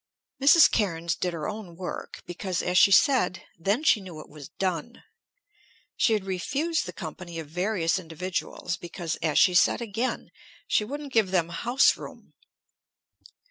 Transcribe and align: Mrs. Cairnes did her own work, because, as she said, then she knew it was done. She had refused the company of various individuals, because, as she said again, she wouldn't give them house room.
Mrs. 0.41 0.67
Cairnes 0.71 1.15
did 1.15 1.31
her 1.31 1.47
own 1.47 1.75
work, 1.75 2.23
because, 2.25 2.63
as 2.63 2.75
she 2.79 2.89
said, 2.89 3.43
then 3.59 3.83
she 3.83 4.01
knew 4.01 4.19
it 4.19 4.29
was 4.29 4.49
done. 4.49 5.03
She 5.95 6.13
had 6.13 6.25
refused 6.25 6.87
the 6.87 6.91
company 6.91 7.37
of 7.37 7.47
various 7.47 7.99
individuals, 7.99 8.77
because, 8.77 9.17
as 9.17 9.37
she 9.37 9.53
said 9.53 9.79
again, 9.79 10.31
she 10.67 10.83
wouldn't 10.83 11.13
give 11.13 11.29
them 11.29 11.49
house 11.49 11.97
room. 11.97 12.33